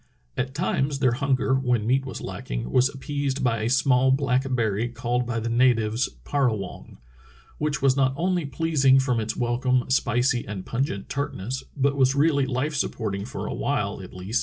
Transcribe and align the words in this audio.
'* 0.21 0.25
At 0.35 0.55
times 0.55 0.97
their 0.97 1.11
hunger, 1.11 1.53
when 1.53 1.85
meat 1.85 2.07
was 2.07 2.21
lacking, 2.21 2.71
was 2.71 2.89
appeased 2.89 3.43
by 3.43 3.59
a 3.61 3.69
small 3.69 4.09
black 4.09 4.47
berry 4.55 4.89
called 4.89 5.27
by 5.27 5.39
the 5.39 5.47
natives 5.47 6.09
parazvofigy 6.25 6.97
which 7.59 7.83
was 7.83 7.95
not 7.95 8.15
only 8.17 8.43
pleasing 8.47 8.99
from 8.99 9.19
its 9.19 9.37
wel 9.37 9.59
come 9.59 9.85
spicy 9.91 10.43
and 10.47 10.65
pungent 10.65 11.07
tartness, 11.07 11.63
but 11.77 11.95
was 11.95 12.15
really 12.15 12.47
life 12.47 12.73
supporting 12.73 13.25
for 13.25 13.45
a 13.45 13.53
while 13.53 14.01
at 14.01 14.11
least. 14.11 14.39